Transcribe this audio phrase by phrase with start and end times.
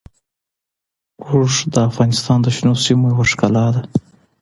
[1.27, 3.81] اوښ د افغانستان د شنو سیمو یوه ښکلا ده.